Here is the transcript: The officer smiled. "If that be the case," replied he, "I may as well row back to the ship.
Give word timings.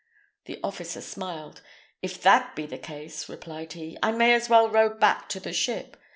The 0.45 0.59
officer 0.63 0.99
smiled. 0.99 1.61
"If 2.01 2.19
that 2.23 2.55
be 2.55 2.65
the 2.65 2.79
case," 2.79 3.29
replied 3.29 3.73
he, 3.73 3.99
"I 4.01 4.11
may 4.11 4.33
as 4.33 4.49
well 4.49 4.67
row 4.67 4.89
back 4.89 5.29
to 5.29 5.39
the 5.39 5.53
ship. 5.53 5.95